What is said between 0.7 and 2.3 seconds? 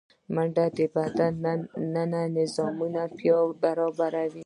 د بدن دننه